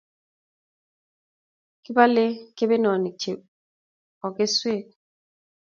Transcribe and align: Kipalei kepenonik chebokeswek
Kipalei 1.83 2.31
kepenonik 2.57 3.15
chebokeswek 3.21 4.85